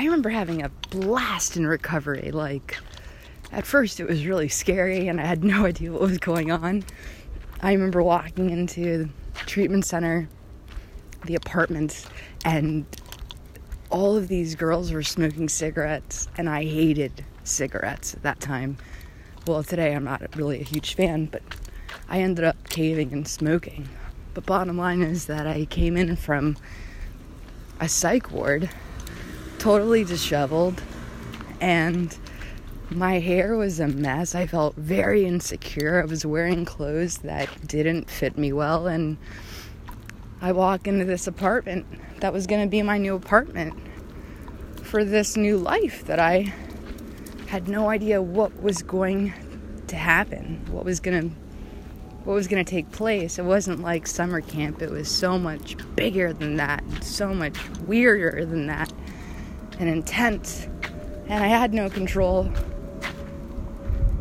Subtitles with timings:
[0.00, 2.30] I remember having a blast in recovery.
[2.32, 2.78] Like,
[3.52, 6.84] at first it was really scary and I had no idea what was going on.
[7.60, 9.10] I remember walking into the
[9.40, 10.26] treatment center,
[11.26, 12.06] the apartments,
[12.46, 12.86] and
[13.90, 18.78] all of these girls were smoking cigarettes, and I hated cigarettes at that time.
[19.46, 21.42] Well, today I'm not really a huge fan, but
[22.08, 23.86] I ended up caving and smoking.
[24.32, 26.56] But bottom line is that I came in from
[27.80, 28.70] a psych ward,
[29.60, 30.82] totally disheveled,
[31.60, 32.16] and
[32.90, 34.34] my hair was a mess.
[34.34, 36.02] I felt very insecure.
[36.02, 39.18] I was wearing clothes that didn't fit me well, and
[40.40, 41.86] I walk into this apartment
[42.20, 43.74] that was going to be my new apartment
[44.82, 46.52] for this new life that I
[47.46, 49.34] had no idea what was going
[49.88, 51.36] to happen, what was going to
[52.24, 53.38] what was going to take place.
[53.38, 54.82] It wasn't like summer camp.
[54.82, 58.92] It was so much bigger than that, so much weirder than that,
[59.80, 60.68] and intense.
[61.26, 62.52] And I had no control.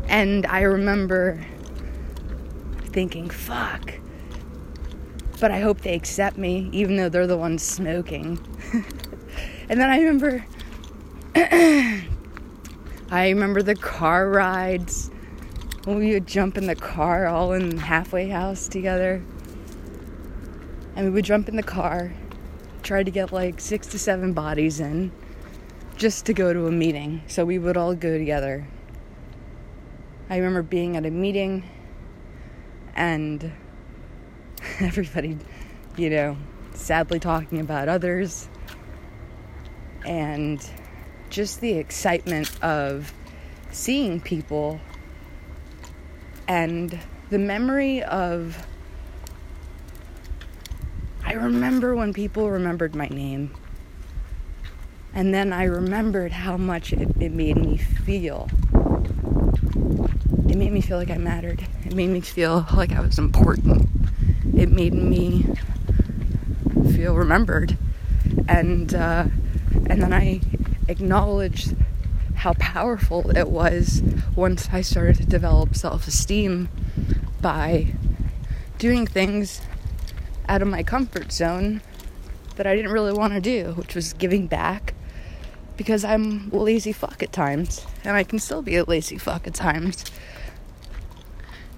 [0.08, 1.46] And I remember
[2.86, 3.94] thinking, fuck.
[5.40, 8.40] But I hope they accept me, even though they're the ones smoking.
[9.70, 10.46] and then I remember.
[13.12, 15.12] I remember the car rides
[15.86, 19.23] we would jump in the car all in halfway house together.
[20.96, 22.14] And we would jump in the car,
[22.84, 25.12] try to get like six to seven bodies in
[26.00, 27.22] just to go to a meeting.
[27.28, 28.66] So we would all go together.
[30.30, 31.69] I remember being at a meeting
[32.95, 33.52] and
[34.80, 35.38] everybody,
[35.97, 36.38] you know,
[36.73, 38.47] sadly talking about others
[40.05, 40.66] and
[41.30, 43.14] just the excitement of
[43.72, 44.80] seeing people
[46.47, 46.97] and
[47.30, 48.66] the memory of
[51.25, 53.52] I remember when people remembered my name.
[55.14, 58.50] And then I remembered how much it, it, made me feel.
[60.48, 61.66] It made me feel like I mattered.
[61.86, 63.89] It made me feel like I was important.
[64.56, 65.45] It made me
[66.94, 67.78] feel remembered.
[68.48, 69.26] And uh,
[69.88, 70.42] and then I
[70.88, 71.76] acknowledged
[72.36, 74.02] how powerful it was
[74.36, 76.70] once I started to develop self esteem
[77.42, 77.94] by
[78.78, 79.62] doing things
[80.48, 81.82] out of my comfort zone
[82.56, 84.94] that I didn't really want to do, which was giving back
[85.80, 89.48] because I'm a lazy fuck at times, and I can still be a lazy fuck
[89.48, 90.04] at times.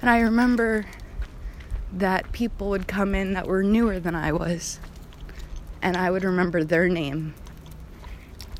[0.01, 0.87] And I remember
[1.93, 4.79] that people would come in that were newer than I was,
[5.83, 7.35] and I would remember their name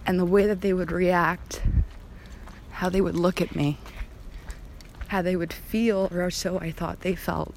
[0.06, 1.64] and the way that they would react
[2.74, 3.80] how they would look at me,
[5.08, 7.56] how they would feel, or so I thought they felt.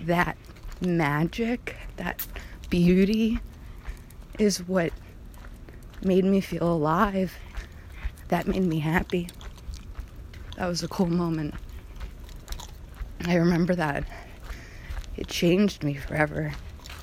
[0.00, 0.38] That
[0.80, 2.26] magic, that
[2.70, 3.40] beauty
[4.38, 4.92] is what
[6.02, 7.36] made me feel alive.
[8.28, 9.28] That made me happy.
[10.56, 11.54] That was a cool moment.
[13.26, 14.04] I remember that.
[15.16, 16.52] It changed me forever.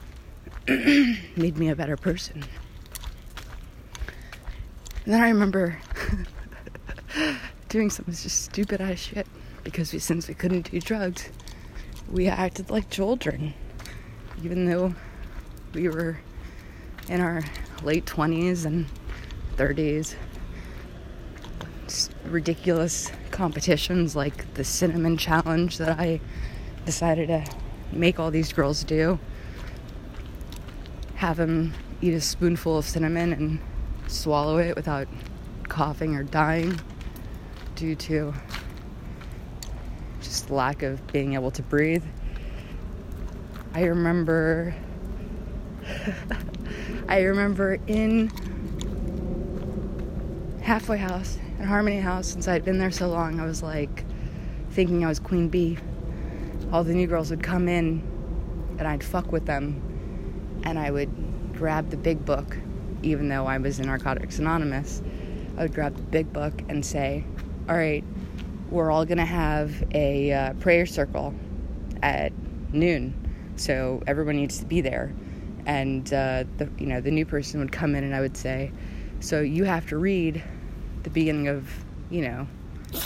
[0.68, 2.44] made me a better person.
[5.06, 5.80] And then I remember
[7.70, 9.28] doing some just stupid ass shit
[9.64, 11.30] because we, since we couldn't do drugs,
[12.10, 13.54] we acted like children,
[14.44, 14.94] even though
[15.74, 16.20] we were
[17.10, 17.42] in our
[17.84, 18.88] late 20s and
[19.56, 20.16] 30s.
[21.88, 26.20] Just ridiculous competitions like the cinnamon challenge that I
[26.86, 27.46] decided to
[27.92, 29.20] make all these girls do.
[31.16, 33.60] Have them eat a spoonful of cinnamon and
[34.08, 35.08] swallow it without
[35.70, 36.80] coughing or dying
[37.76, 38.34] due to
[40.22, 42.04] just lack of being able to breathe.
[43.74, 44.76] I remember
[47.08, 48.32] I remember in
[50.62, 54.06] halfway house and Harmony House since I'd been there so long, I was like
[54.72, 55.78] thinking I was Queen Bee.
[56.72, 58.02] All the new girls would come in
[58.80, 62.58] and I'd fuck with them and I would grab the big book,
[63.04, 65.02] even though I was in Narcotics Anonymous.
[65.58, 67.26] I would grab the big book and say,
[67.70, 68.04] all right,
[68.70, 71.36] we're all going to have a uh, prayer circle
[72.02, 72.32] at
[72.72, 73.14] noon.
[73.58, 75.14] So everyone needs to be there.
[75.66, 78.72] And uh, the you know the new person would come in and I would say,
[79.20, 80.44] so you have to read
[81.04, 81.70] the beginning of
[82.10, 82.48] you know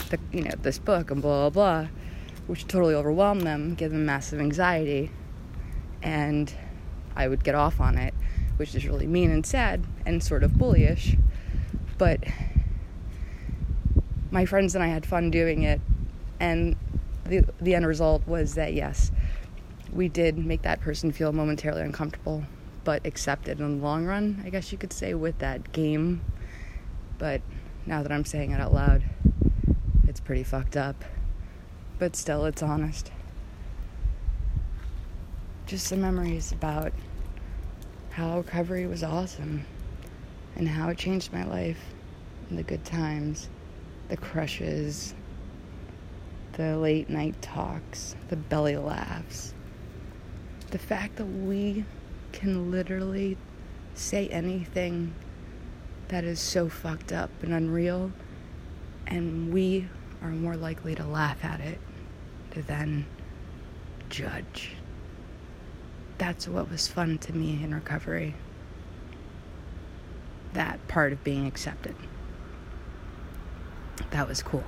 [0.10, 1.90] the you know this book and blah blah blah,
[2.48, 5.12] which totally overwhelmed them, give them massive anxiety,
[6.02, 6.54] and
[7.16, 8.14] I would get off on it,
[8.58, 11.20] which is really mean and sad and sort of bullyish,
[11.98, 12.24] but
[14.32, 15.82] my friends and I had fun doing it,
[16.40, 16.76] and
[17.26, 19.12] the the end result was that yes,
[19.92, 22.44] we did make that person feel momentarily uncomfortable,
[22.84, 24.42] but accepted in the long run.
[24.46, 26.22] I guess you could say with that game
[27.18, 27.42] But
[27.86, 29.04] now that I'm saying it out loud,
[30.08, 31.04] it's pretty fucked up.
[31.98, 33.12] But still, it's honest.
[35.66, 36.94] Just some memories about
[38.12, 39.66] how recovery was awesome
[40.56, 41.80] and how it changed my life.
[42.52, 43.50] The good times,
[44.10, 45.14] the crushes,
[46.54, 49.54] the late night talks, the belly laughs.
[50.70, 51.86] The fact that we
[52.34, 53.38] can literally
[53.96, 55.14] say anything
[56.10, 58.12] that is so fucked up and unreal,
[59.08, 59.88] and we
[60.22, 61.80] are more likely to laugh at it
[62.68, 63.06] than
[64.10, 64.72] judge.
[66.18, 68.36] That's what was fun to me in recovery.
[70.54, 71.96] That part of being accepted.
[74.12, 74.64] That was cool.